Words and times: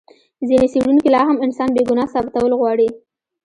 ځینې 0.47 0.67
څېړونکي 0.73 1.09
لا 1.15 1.21
هم 1.29 1.37
انسان 1.45 1.69
بې 1.75 1.81
ګناه 1.89 2.11
ثابتول 2.13 2.51
غواړي. 2.59 2.89